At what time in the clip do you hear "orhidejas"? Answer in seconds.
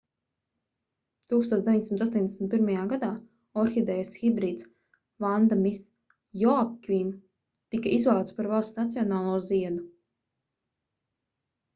3.63-4.13